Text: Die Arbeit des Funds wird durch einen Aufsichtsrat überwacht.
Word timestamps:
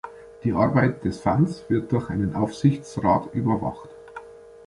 Die 0.43 0.51
Arbeit 0.53 1.03
des 1.05 1.19
Funds 1.19 1.65
wird 1.69 1.91
durch 1.91 2.09
einen 2.09 2.33
Aufsichtsrat 2.35 3.35
überwacht. 3.35 3.89